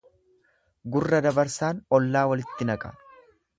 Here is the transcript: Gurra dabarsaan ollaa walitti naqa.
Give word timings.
Gurra 0.95 1.19
dabarsaan 1.27 1.83
ollaa 1.99 2.25
walitti 2.35 2.71
naqa. 2.73 2.95